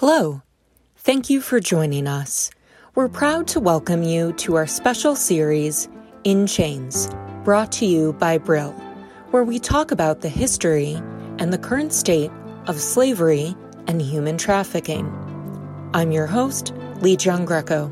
[0.00, 0.42] Hello.
[0.96, 2.50] Thank you for joining us.
[2.94, 5.88] We're proud to welcome you to our special series,
[6.22, 7.08] In Chains,
[7.44, 8.72] brought to you by Brill,
[9.30, 11.00] where we talk about the history
[11.38, 12.30] and the current state
[12.66, 15.10] of slavery and human trafficking.
[15.94, 17.90] I'm your host, Lee John Greco.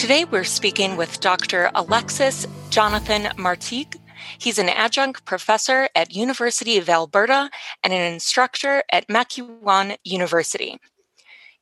[0.00, 1.70] Today we're speaking with Dr.
[1.74, 4.00] Alexis Jonathan Martig.
[4.38, 7.50] He's an adjunct professor at University of Alberta
[7.84, 10.78] and an instructor at MacEwan University.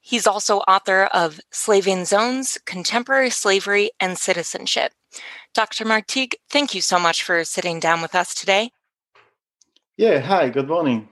[0.01, 4.93] He's also author of Slaving Zones, Contemporary Slavery and Citizenship.
[5.53, 5.85] Dr.
[5.85, 8.71] Martig, thank you so much for sitting down with us today.
[9.97, 11.09] Yeah, hi, good morning.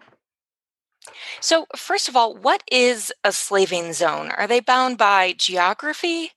[1.40, 4.30] So, first of all, what is a slaving zone?
[4.30, 6.30] Are they bound by geography?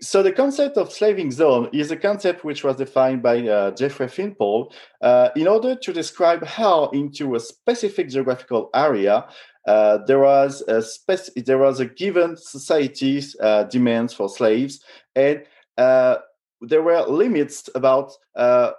[0.00, 4.06] So the concept of slaving zone is a concept which was defined by uh, Jeffrey
[4.06, 9.26] Fynn-Paul uh, in order to describe how into a specific geographical area
[9.66, 14.80] uh, there was a spec- there was a given society's uh, demands for slaves
[15.16, 15.42] and
[15.78, 16.16] uh,
[16.60, 18.70] there were limits about uh,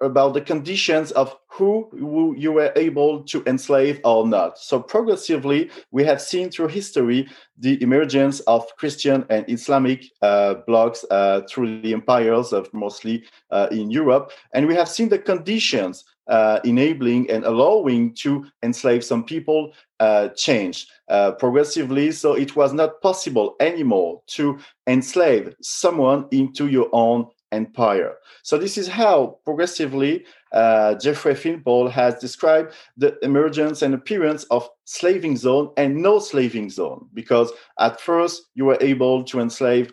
[0.00, 1.88] about the conditions of who,
[2.36, 4.58] you were able to enslave or not.
[4.58, 7.28] So progressively, we have seen through history
[7.58, 13.68] the emergence of Christian and Islamic uh, blocs uh, through the empires of mostly uh,
[13.70, 19.24] in Europe, and we have seen the conditions uh, enabling and allowing to enslave some
[19.24, 22.10] people uh, change uh, progressively.
[22.10, 28.14] So it was not possible anymore to enslave someone into your own empire.
[28.42, 34.68] So this is how progressively uh, Jeffrey Fynn-Paul has described the emergence and appearance of
[34.84, 39.92] slaving zone and no slaving zone, because at first you were able to enslave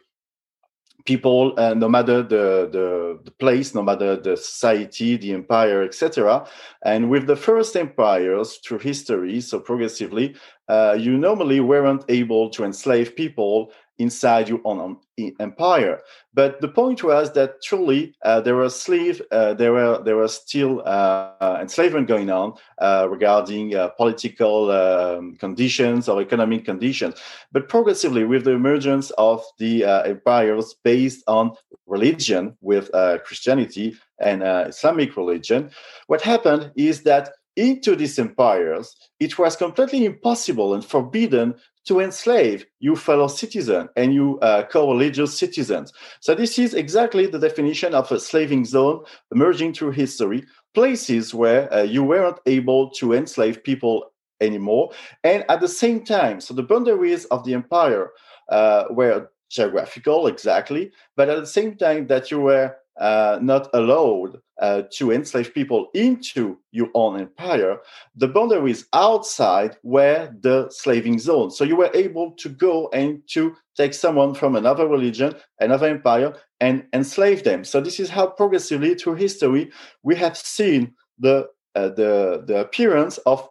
[1.06, 6.46] people uh, no matter the, the, the place no matter the society the empire etc
[6.86, 10.36] and with the first empires through history so progressively
[10.68, 13.72] uh, you normally weren't able to enslave people
[14.02, 14.98] inside your own
[15.40, 16.02] empire.
[16.34, 20.34] But the point was that truly uh, there were slave, uh, there were there was
[20.36, 27.16] still uh, uh enslavement going on uh, regarding uh, political um, conditions or economic conditions.
[27.52, 31.52] But progressively, with the emergence of the empires based on
[31.86, 32.90] religion, with
[33.26, 35.72] Christianity and Islamic religion,
[36.08, 42.66] what happened is that into these empires, it was completely impossible and forbidden to enslave
[42.80, 45.92] you fellow citizen and you uh, co-religious citizens.
[46.20, 50.44] So this is exactly the definition of a slaving zone emerging through history,
[50.74, 54.92] places where uh, you weren't able to enslave people anymore.
[55.24, 58.12] And at the same time, so the boundaries of the empire
[58.50, 64.40] uh, were geographical, exactly, but at the same time that you were uh, not allowed
[64.62, 67.80] uh, to enslave people into your own empire,
[68.16, 71.52] the boundaries outside were the slaving zone.
[71.52, 76.36] So you were able to go and to take someone from another religion, another empire,
[76.60, 77.64] and enslave them.
[77.64, 79.72] So this is how progressively through history
[80.04, 83.48] we have seen the uh, the the appearance of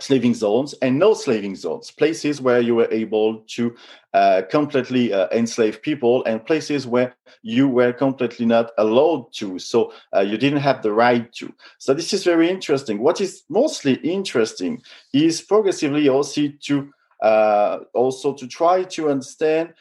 [0.00, 3.74] slaving zones and no slaving zones, places where you were able to
[4.14, 9.58] uh, completely uh, enslave people and places where you were completely not allowed to.
[9.58, 11.52] So uh, you didn't have the right to.
[11.78, 12.98] So this is very interesting.
[12.98, 14.82] What is mostly interesting
[15.12, 16.90] is progressively also to
[17.22, 19.74] uh, also to try to understand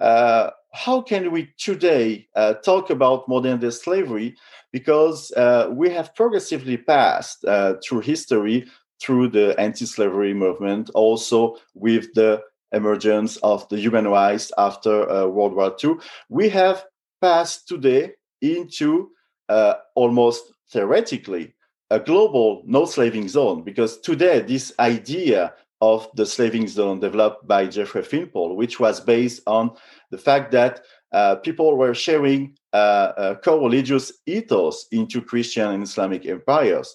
[0.00, 4.34] uh, how can we today uh, talk about modern day slavery
[4.72, 5.30] because
[5.70, 7.44] we have progressively passed
[7.84, 8.66] through history
[9.00, 15.54] through the anti-slavery movement, also with the emergence of the human rights after uh, World
[15.54, 15.96] War II,
[16.28, 16.84] we have
[17.20, 18.12] passed today
[18.42, 19.10] into
[19.48, 21.54] uh, almost theoretically
[21.90, 27.66] a global no slaving zone because today this idea of the slaving zone developed by
[27.66, 29.70] Jeffrey Fynn-Paul, which was based on
[30.10, 30.80] the fact that
[31.12, 36.94] uh, people were sharing uh, uh, co-religious ethos into Christian and Islamic empires.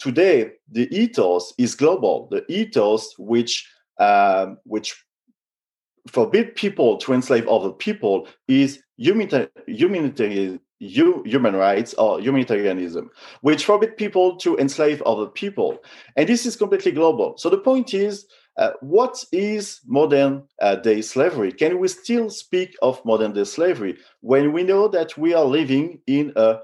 [0.00, 2.26] Today, the ethos is global.
[2.30, 3.68] The ethos which
[3.98, 5.04] um, which
[6.08, 13.10] forbid people to enslave other people is humanitarian human rights or humanitarianism,
[13.42, 15.78] which forbid people to enslave other people.
[16.16, 17.36] And this is completely global.
[17.36, 18.26] So the point is,
[18.56, 21.52] uh, what is modern uh, day slavery?
[21.52, 26.00] Can we still speak of modern day slavery when we know that we are living
[26.06, 26.60] in a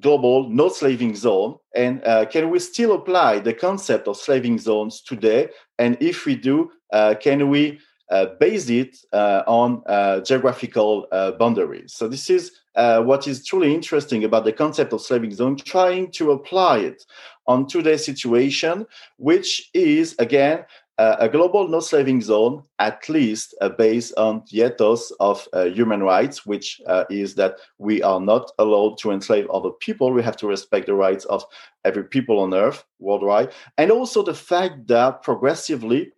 [0.00, 1.56] global no slaving zone?
[1.74, 5.48] And uh, can we still apply the concept of slaving zones today?
[5.78, 7.80] And if we do, uh, can we
[8.10, 9.82] uh, base it uh, on
[10.24, 11.06] geographical
[11.38, 11.94] boundaries?
[11.94, 16.10] So this is uh, what is truly interesting about the concept of slaving zone, trying
[16.12, 17.04] to apply it
[17.46, 18.86] on today's situation,
[19.16, 20.64] which is again
[21.00, 25.64] uh, a global no slaving zone, at least uh, based on the ethos of uh,
[25.64, 30.12] human rights, which uh, is that we are not allowed to enslave other people.
[30.12, 31.42] We have to respect the rights of
[31.86, 36.12] every people on earth worldwide, and also the fact that progressively,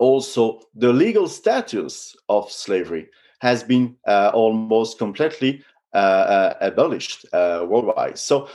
[0.00, 3.06] also the legal status of slavery
[3.42, 5.62] has been uh, almost completely
[5.92, 8.18] uh, abolished worldwide.
[8.18, 8.48] So,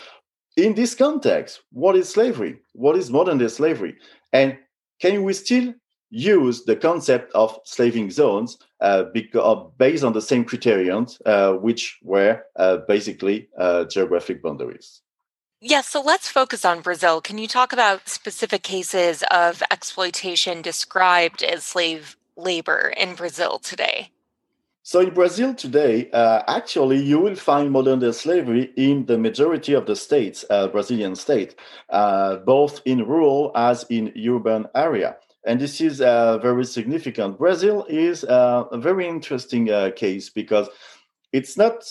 [0.58, 2.60] in this context, what is slavery?
[2.74, 3.96] What is modern day slavery?
[4.34, 4.58] And
[5.00, 5.74] can we still
[6.10, 12.00] use the concept of slaving zones uh, because, based on the same criterions, uh, which
[12.04, 13.50] were uh, basically
[13.90, 15.02] geographic boundaries?
[15.62, 17.20] Yes, so let's focus on Brazil.
[17.20, 24.10] Can you talk about specific cases of exploitation described as slave labor in Brazil today?
[24.90, 29.74] So in Brazil today, uh, actually, you will find modern day slavery in the majority
[29.74, 31.54] of the states, uh, Brazilian state,
[31.92, 35.18] uh, both in rural as in urban area.
[35.46, 37.38] And this is uh, very significant.
[37.38, 40.68] Brazil is uh, a very interesting uh, case because
[41.32, 41.86] it's not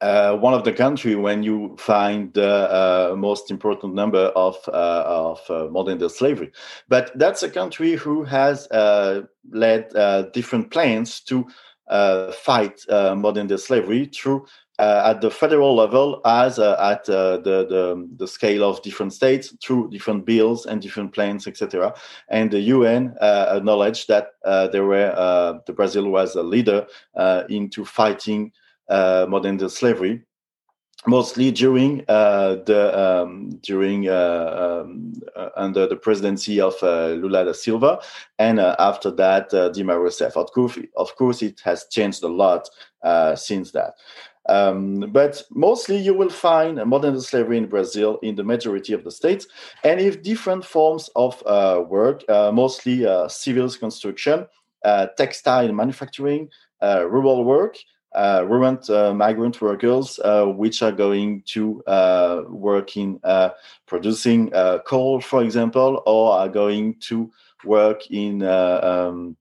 [0.00, 5.38] uh, one of the country when you find the uh, most important number of of
[5.70, 6.50] modern day slavery,
[6.88, 8.66] but that's a country who has
[9.52, 11.46] led different plans to
[12.32, 14.46] fight uh, modern day slavery through
[14.78, 19.10] uh, at the federal level as uh, at uh, the, the, the scale of different
[19.12, 21.94] states through different bills and different plans, etc.
[22.28, 26.86] And the UN uh, acknowledged that there were the Brazil was a leader
[27.48, 28.52] into fighting
[28.90, 30.25] modern day slavery
[31.06, 37.44] mostly during uh, the um, during uh, um, uh, under the presidency of uh, Lula
[37.44, 38.00] da Silva,
[38.38, 40.36] and uh, after that Dilma Rousseff.
[40.36, 42.68] Of course, of course, it has changed a lot
[43.38, 43.94] since that.
[44.48, 49.10] Um, but mostly you will find modern slavery in Brazil in the majority of the
[49.10, 49.46] states,
[49.82, 51.42] and if different forms of
[51.88, 54.46] work, mostly civil construction,
[55.16, 56.48] textile manufacturing,
[56.82, 57.76] rural work,
[58.14, 58.44] uh,
[58.88, 63.50] uh, migrant workers, uh, which are going to uh, work in uh,
[63.86, 67.30] producing uh, coal, for example, or are going to
[67.64, 69.36] work in um,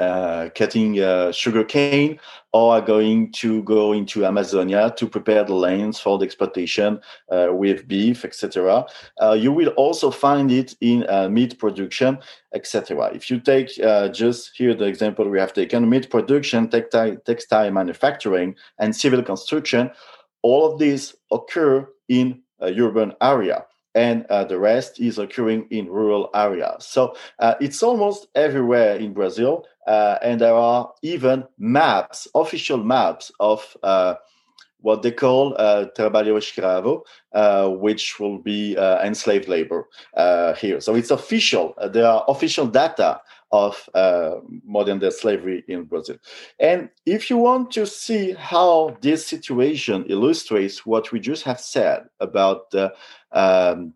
[0.00, 2.18] Uh, cutting uh, sugar cane,
[2.54, 6.98] or are going to go into Amazonia to prepare the lands for the exploitation
[7.30, 8.86] uh, with beef, etc.
[9.36, 12.18] you will also find it in meat production
[12.54, 13.10] etc.
[13.14, 17.70] If you take uh, just here the example we have taken, meat production, textile, textile
[17.70, 19.90] manufacturing, and civil construction,
[20.42, 25.86] all of these occur in a urban area and uh, the rest is occurring in
[25.86, 26.86] rural areas.
[26.86, 33.32] So uh, it's almost everywhere in Brazil, uh, and there are even maps, official maps
[33.40, 34.14] of uh,
[34.82, 39.86] what they call uh, trabalho escravo, uh, which will be enslaved labor
[40.56, 40.80] here.
[40.80, 41.74] So it's official.
[41.92, 43.20] There are official data
[43.52, 43.88] of
[44.64, 46.16] modern day slavery in Brazil.
[46.58, 52.04] And if you want to see how this situation illustrates what we just have said
[52.20, 52.94] about the
[53.32, 53.94] um,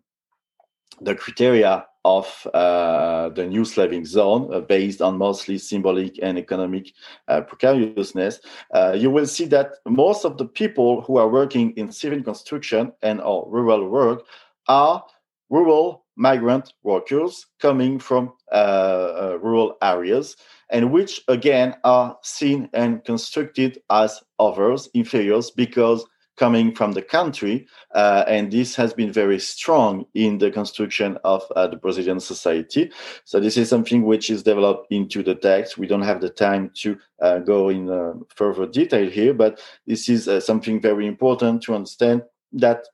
[1.01, 6.93] the criteria of uh, the new slaving zone uh, based on mostly symbolic and economic
[7.27, 8.39] uh, precariousness,
[8.75, 12.93] uh, you will see that most of the people who are working in civil construction
[13.01, 14.23] and or rural work
[14.67, 15.03] are
[15.49, 20.37] rural migrant workers coming from uh, uh, rural areas
[20.69, 26.05] and which again are seen and constructed as others inferiors because
[26.37, 31.43] coming from the country, uh, and this has been very strong in the construction of
[31.55, 32.91] uh, the Brazilian society.
[33.23, 35.77] So this is something which is developed into the text.
[35.77, 40.09] We don't have the time to uh, go in uh, further detail here, but this
[40.09, 42.23] is uh, something very important to understand
[42.53, 42.85] that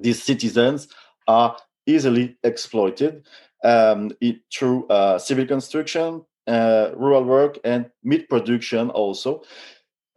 [0.00, 0.88] these citizens
[1.26, 3.26] are easily exploited
[3.64, 9.42] um, it, through uh, civil construction, rural work, and meat production also.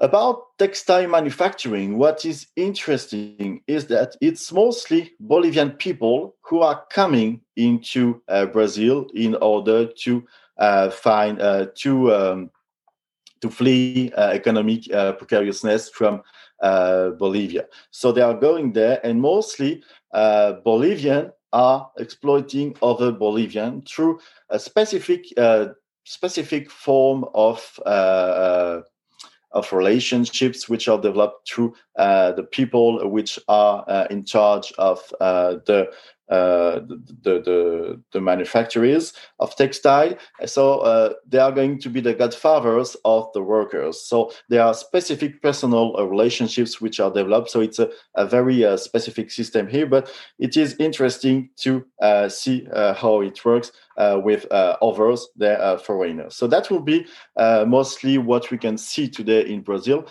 [0.02, 7.42] About textile manufacturing, what is interesting is that it's mostly Bolivian people who are coming
[7.56, 10.26] into uh, Brazil in order to
[10.58, 12.50] uh, find uh, to um,
[13.42, 16.24] to flee uh, economic uh, precariousness from
[16.64, 17.68] uh, Bolivia.
[17.92, 25.26] So they are going there, and mostly Bolivian are exploiting other Bolivian through a specific
[26.06, 27.80] specific form of
[29.54, 35.00] of relationships which are developed through uh, the people which are uh, in charge of
[35.20, 35.92] uh, the
[36.32, 36.80] uh,
[37.24, 40.16] the, the, the manufacturers of textile.
[40.46, 44.02] So uh, they are going to be the godfathers of the workers.
[44.02, 47.50] So there are specific personal uh, relationships which are developed.
[47.50, 50.10] So it's a, a very uh, specific system here, but
[50.40, 56.36] it is interesting to uh, see how it works with others, the foreigners.
[56.38, 57.06] So that will be
[57.38, 60.08] mostly what we can see today in Brazil.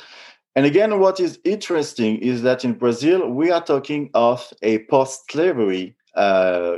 [0.56, 5.30] And again, what is interesting is that in Brazil, we are talking of a post
[5.30, 5.99] slavery uh,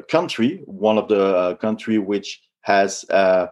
[0.09, 3.47] country, one of the uh, country which has uh,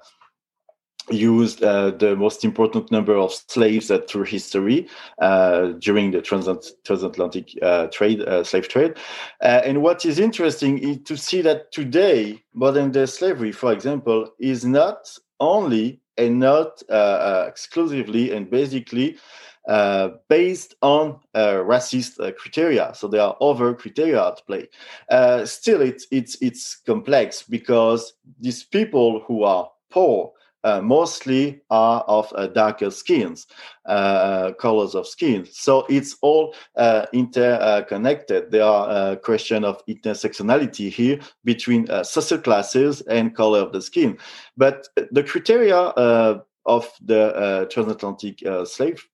[1.10, 4.88] used uh, the most important number of slaves uh, through history
[5.20, 7.48] uh, during the trans- transatlantic
[7.90, 8.94] trade, slave trade.
[9.40, 14.64] and what is interesting is to see that today, modern day slavery, for example, is
[14.64, 15.10] not
[15.40, 16.82] only and not
[17.48, 19.16] exclusively and basically
[19.70, 22.92] uh, based on uh, racist uh, criteria.
[22.92, 24.68] So there are other criteria at play.
[25.08, 30.32] Uh, still, it's it's it's complex because these people who are poor
[30.64, 33.46] uh, mostly are of darker skins,
[34.58, 35.46] colors of skin.
[35.48, 36.52] So it's all
[37.12, 38.50] interconnected.
[38.50, 44.18] There are a question of intersectionality here between social classes and color of the skin.
[44.56, 45.76] But the criteria
[46.66, 49.06] of the transatlantic slave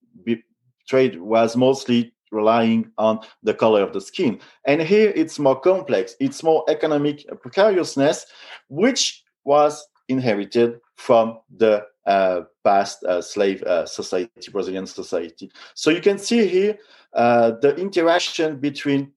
[0.88, 4.40] trade was mostly relying on the color of the skin.
[4.64, 8.26] And here it's more complex, it's more economic precariousness,
[8.68, 15.50] which was inherited from the uh, past uh, slave uh, society, Brazilian society.
[15.74, 16.78] So you can see here
[17.12, 19.12] uh, the interaction between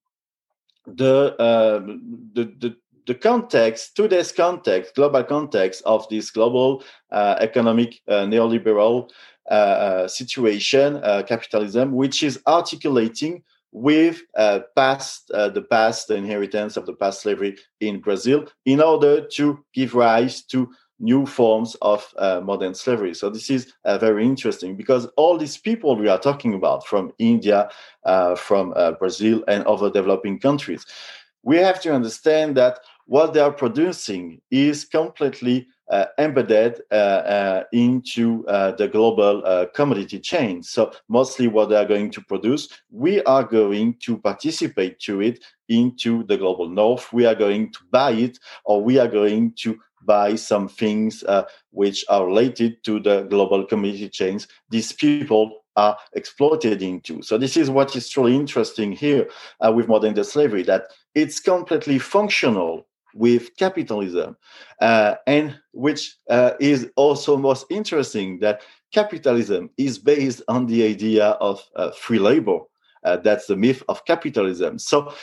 [0.87, 1.79] the, uh,
[2.33, 2.75] the, the
[3.07, 9.38] the context, today's context, global context of this global uh, economic neoliberal uh, uh,
[10.07, 16.93] situation, uh, capitalism, which is articulating with uh, past uh, the past inheritance of the
[16.93, 22.73] past slavery in Brazil in order to give rise to new forms of uh, modern
[22.73, 23.13] slavery.
[23.13, 27.69] So this is very interesting because all these people we are talking about from India,
[28.35, 30.85] from Brazil, and other developing countries,
[31.43, 32.79] we have to understand that
[33.09, 38.43] what they are producing is completely uh, embedded uh, uh, into
[38.77, 40.61] the global commodity chain.
[40.61, 45.43] So mostly what they are going to produce, we are going to participate to it
[45.69, 47.11] into the global north.
[47.11, 51.45] We are going to buy it, or we are going to buy some things uh,
[51.71, 57.21] which are related to the global commodity chains these people are exploited into.
[57.21, 59.29] So this is what is truly interesting here
[59.61, 60.83] uh, with modern slavery, that
[61.15, 64.37] it's completely functional with capitalism,
[64.81, 68.61] uh, and which uh, is also most interesting that
[68.91, 72.59] capitalism is based on the idea of uh, free labor.
[73.03, 74.77] Uh, that's the myth of capitalism.
[74.77, 75.13] So,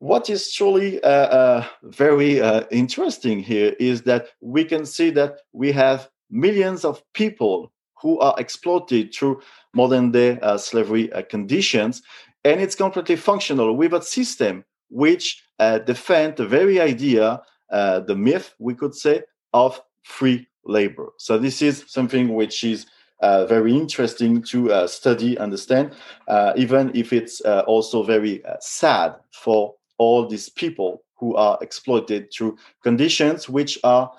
[0.00, 2.38] what is truly uh, uh, very
[2.70, 8.34] interesting here is that we can see that we have millions of people who are
[8.36, 9.40] exploited through
[9.72, 12.02] modern day slavery conditions,
[12.44, 18.16] and it's completely functional with a system which uh, defend the very idea, uh, the
[18.16, 19.22] myth, we could say,
[19.52, 21.12] of free labor.
[21.18, 22.86] So this is something which is
[23.20, 25.92] uh, very interesting to uh, study, understand,
[26.28, 32.32] uh, even if it's uh, also very sad for all these people who are exploited
[32.32, 34.12] through conditions which are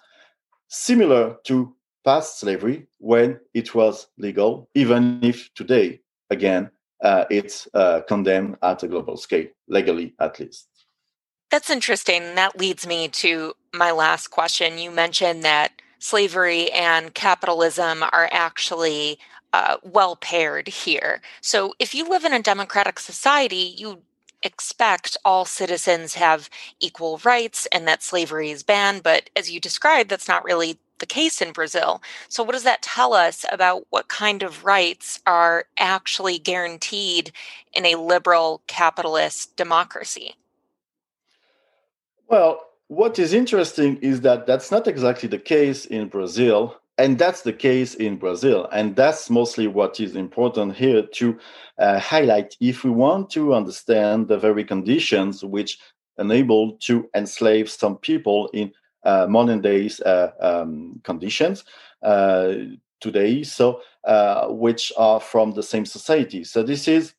[0.69, 6.69] similar to past slavery when it was legal, even if today, again,
[7.03, 7.67] it's
[8.07, 10.67] condemned at a global scale, legally at least.
[11.51, 12.35] That's interesting.
[12.35, 14.77] That leads me to my last question.
[14.77, 19.19] You mentioned that slavery and capitalism are actually
[19.53, 21.21] uh, well paired here.
[21.41, 24.01] So, if you live in a democratic society, you
[24.43, 26.49] expect all citizens have
[26.79, 29.01] equal rights and that slavery is banned.
[29.01, 32.01] But as you described, that's not really the case in Brazil.
[32.29, 37.31] So, what does that tell us about what kind of rights are actually guaranteed
[37.73, 40.35] in a liberal capitalist democracy?
[42.27, 46.77] Well, what is interesting is that that's not exactly the case in Brazil.
[46.97, 48.69] And that's the case in Brazil.
[48.71, 51.37] And that's mostly what is important here to
[51.77, 55.77] uh, highlight if we want to understand the very conditions which
[56.17, 58.71] enabled to enslave some people in
[59.29, 61.63] modern days uh, um, conditions
[62.03, 62.53] uh,
[62.99, 66.43] today, so uh, which are from the same society.
[66.43, 67.13] So this is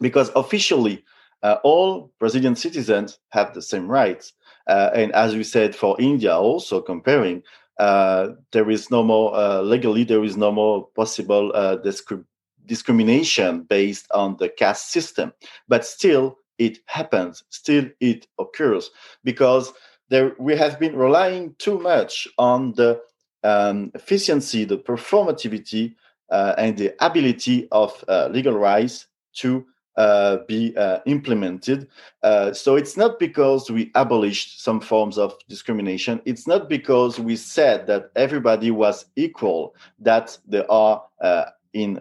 [0.00, 1.04] because officially
[1.42, 4.32] uh, all Brazilian citizens have the same rights.
[4.66, 7.42] and as we said for India, also comparing,
[7.78, 12.24] uh, there is no more uh, legally there is no more possible uh, discri-
[12.66, 15.32] discrimination based on the caste system
[15.68, 18.90] but still it happens still it occurs
[19.22, 19.72] because
[20.08, 23.00] there we have been relying too much on the
[23.44, 25.94] um, efficiency the performativity
[26.30, 29.64] uh, and the ability of uh, legal rights to
[29.98, 31.88] uh, be uh, implemented.
[32.22, 36.20] Uh, so it's not because we abolished some forms of discrimination.
[36.24, 42.00] It's not because we said that everybody was equal that there are uh, in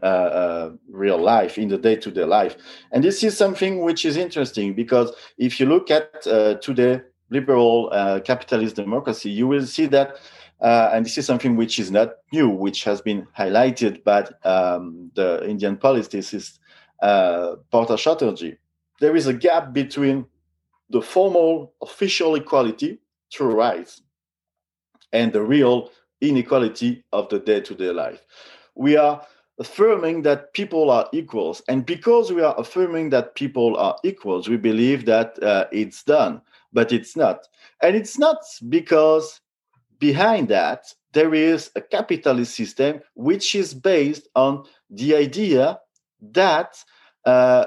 [0.88, 2.56] real life, in the day-to-day life.
[2.92, 6.22] And this is something which is interesting because if you look at
[6.62, 7.90] today liberal
[8.26, 10.18] capitalist democracy, you will see that.
[10.60, 15.48] and this is something which is not new, which has been highlighted by um, the
[15.48, 16.60] Indian politicist
[17.02, 18.58] uh, Partha Chatterjee,
[19.00, 20.26] there is a gap between
[20.90, 23.00] the formal official equality
[23.32, 24.02] through rights
[25.14, 25.92] and the real
[26.22, 28.26] inequality of the day to day life.
[28.76, 29.22] We are
[29.60, 31.62] affirming that people are equals.
[31.68, 36.42] And because we are affirming that people are equals, we believe that uh, it's done,
[36.78, 37.40] but it's not.
[37.82, 38.38] And it's not
[38.70, 39.42] because
[39.98, 45.80] behind that, there is a capitalist system which is based on the idea
[46.34, 46.78] that
[47.26, 47.66] uh,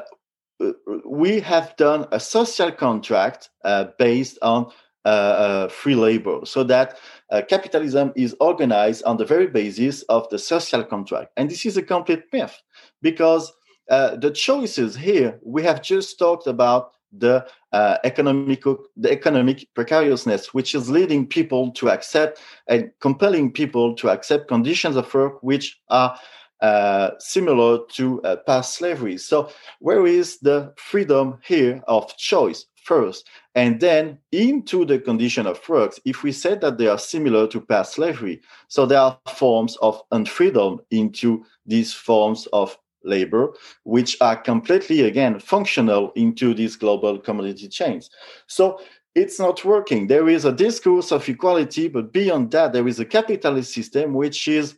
[1.05, 4.71] we have done a social contract uh, based on
[5.04, 6.89] uh, uh free labor, so that
[7.32, 11.32] uh, capitalism is organized on the very basis of the social contract.
[11.37, 12.63] And this is a complete myth
[13.02, 13.52] because
[13.91, 18.63] uh, the choices here, we have just talked about the uh, economic
[18.97, 24.97] the economic precariousness, which is leading people to accept and compelling people to accept conditions
[24.97, 26.19] of work which are
[26.61, 29.17] uh, similar to uh, past slavery.
[29.17, 33.27] So, where is the freedom here of choice first?
[33.55, 37.61] And then into the condition of works, if we said that they are similar to
[37.61, 44.36] past slavery, so there are forms of unfreedom into these forms of labor, which are
[44.36, 48.10] completely, again, functional into these global commodity chains.
[48.47, 48.80] So
[49.15, 50.06] it's not working.
[50.06, 54.47] There is a discourse of equality, but beyond that, there is a capitalist system which
[54.47, 54.76] is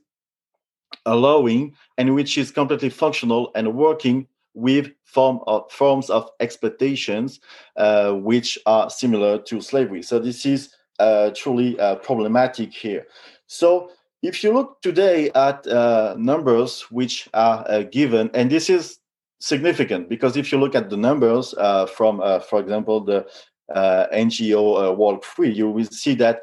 [1.07, 7.41] allowing and which is completely functional and working with form of, forms of exploitations
[7.77, 10.03] uh, which are similar to slavery.
[10.03, 13.07] So this is uh, truly uh, problematic here.
[13.47, 13.91] So
[14.23, 18.99] if you look today at uh, numbers which are uh, given, and this is
[19.41, 23.27] significant because if you look at the numbers uh, from, for example, the
[23.75, 26.43] NGO Walk Free, you will see that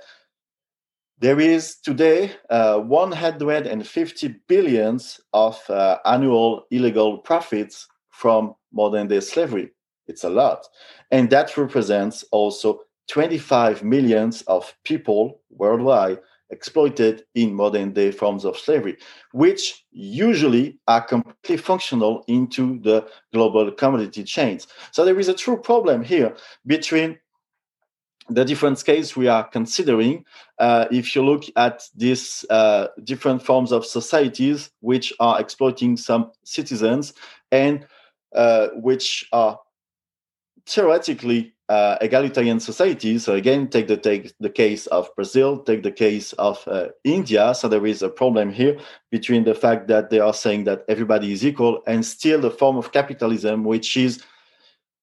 [1.19, 9.71] there is today uh, 150 billions of uh, annual illegal profits from modern day slavery.
[10.07, 10.65] It's a lot.
[11.11, 18.57] And that represents also 25 millions of people worldwide exploited in modern day forms of
[18.57, 18.97] slavery,
[19.31, 24.67] which usually are completely functional into the global commodity chains.
[24.91, 26.35] So there is a true problem here
[26.65, 27.19] between
[28.29, 30.23] the different scales we are considering,
[30.59, 36.31] uh, if you look at these uh, different forms of societies which are exploiting some
[36.43, 37.13] citizens
[37.51, 37.87] and
[38.35, 39.59] uh, which are
[40.67, 43.23] theoretically uh, egalitarian societies.
[43.23, 47.53] So again, take the take the case of Brazil, take the case of uh, India.
[47.53, 48.79] So there is a problem here
[49.11, 52.77] between the fact that they are saying that everybody is equal and still the form
[52.77, 54.23] of capitalism which is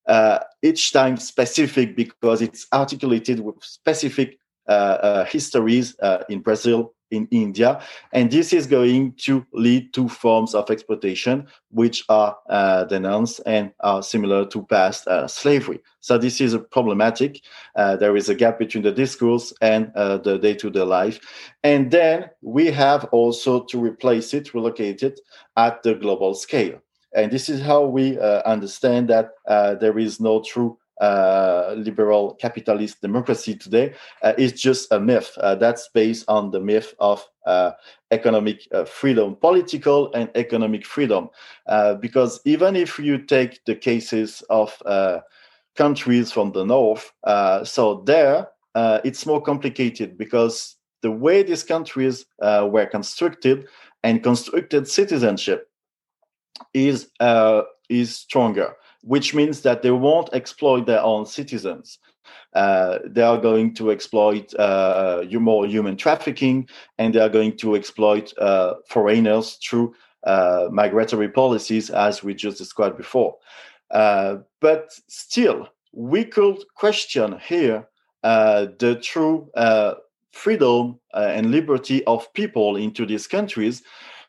[0.09, 6.96] uh, each time specific because it's articulated with specific uh, uh, histories uh, in Brazil,
[7.11, 7.81] in India.
[8.13, 13.73] And this is going to lead to forms of exploitation which are uh, denounced and
[13.81, 15.81] are similar to past uh, slavery.
[16.01, 17.43] So this is a problematic.
[17.75, 21.21] Uh, there is a gap between the discourse and uh, the day-to-day life.
[21.63, 25.21] And then we have also to replace it, relocate it
[25.57, 26.81] at the global scale.
[27.15, 32.35] And this is how we uh, understand that uh, there is no true uh, liberal
[32.35, 35.37] capitalist democracy today uh, is just a myth.
[35.39, 37.73] Uh, that's based on the myth of uh,
[38.11, 41.29] economic uh, freedom, political and economic freedom.
[41.67, 44.83] Uh, because even if you take the cases of
[45.75, 47.13] countries from the north,
[47.65, 48.49] so there
[49.05, 53.67] it's more complicated because the way these countries were constructed
[54.03, 55.69] and constructed citizenship
[56.73, 57.11] is
[57.89, 58.75] is stronger
[59.07, 61.99] which means that they won't exploit their own citizens.
[62.55, 67.77] Uh, they are going to exploit uh, more human trafficking, and they are going to
[67.77, 69.95] exploit uh, foreigners through
[70.27, 73.37] uh, migratory policies, as we just described before.
[73.93, 77.87] Uh, but still, we could question here
[78.25, 79.49] uh, the true
[80.33, 83.83] freedom and liberty of people into these countries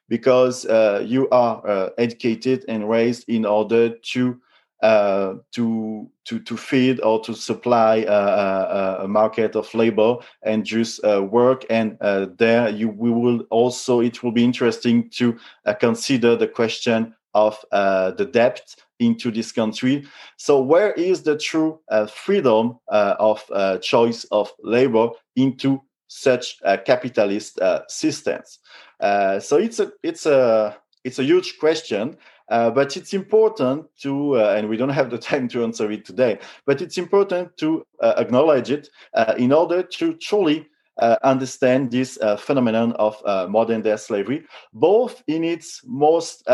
[0.08, 0.66] because
[1.04, 4.40] you are educated and raised in order to
[4.84, 11.04] uh, to to to feed or to supply a, a, market of labor and just
[11.04, 11.66] uh, work.
[11.68, 15.36] And uh, there you we will also it will be interesting to
[15.66, 20.06] uh, consider the question of uh, the debt into this country.
[20.38, 23.44] So where is the true uh, freedom of
[23.82, 28.60] choice of labor into such capitalist systems?
[29.02, 32.18] So it's a it's a it's a huge question
[32.50, 36.06] uh, but it's important to, uh, and we don't have the time to answer it
[36.06, 41.92] today, but it's important to uh, acknowledge it uh, in order to truly uh, understand
[41.92, 46.48] this phenomenon of modern day slavery, both in its most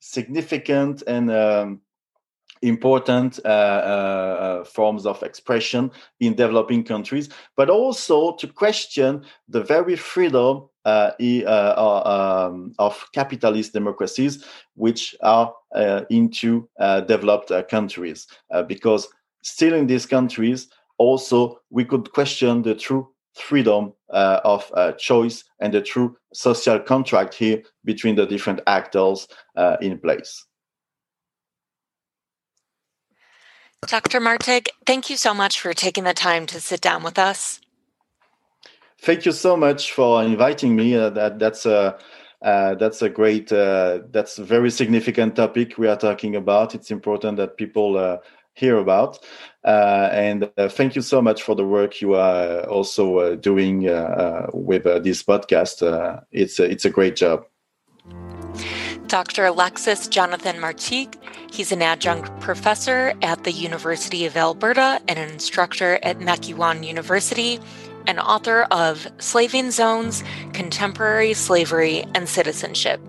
[0.00, 1.80] significant and um,
[2.62, 9.96] important uh, uh, forms of expression in developing countries, but also to question the very
[9.96, 14.44] freedom uh, uh, um, of capitalist democracies
[14.74, 16.68] which are uh, into
[17.06, 18.26] developed countries.
[18.66, 19.08] because
[19.42, 20.68] still in these countries,
[20.98, 26.78] also we could question the true freedom uh, of uh, choice and the true social
[26.78, 30.44] contract here between the different actors uh, in place.
[33.86, 34.20] Dr.
[34.20, 37.60] Martig, thank you so much for taking the time to sit down with us.
[39.00, 40.94] Thank you so much for inviting me.
[40.94, 41.98] Uh, that that's a
[42.42, 46.74] uh, that's a great uh, that's a very significant topic we are talking about.
[46.74, 48.18] It's important that people uh,
[48.52, 49.18] hear about.
[49.64, 53.84] Uh, and uh, thank you so much for the work you are also doing
[54.52, 55.82] with this podcast.
[56.30, 57.46] it's it's a great job.
[59.10, 59.44] Dr.
[59.44, 61.18] Alexis Jonathan Martig.
[61.50, 67.58] He's an adjunct professor at the University of Alberta and an instructor at MacEwan University
[68.06, 73.00] and author of Slaving Zones Contemporary Slavery and Citizenship.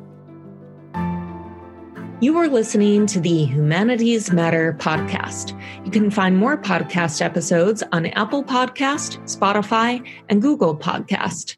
[2.19, 5.55] You are listening to the Humanities Matter podcast.
[5.85, 11.57] You can find more podcast episodes on Apple Podcast, Spotify, and Google Podcast.